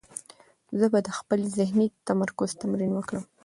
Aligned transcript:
زه 0.79 0.85
به 0.93 0.99
د 1.07 1.09
خپل 1.19 1.39
ذهني 1.57 1.87
تمرکز 2.07 2.49
تمرین 2.61 2.91
وکړم. 2.95 3.23